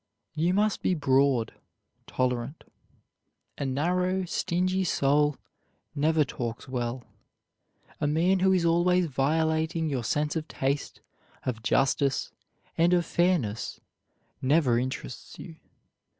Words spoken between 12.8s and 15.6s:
of fairness, never interests you.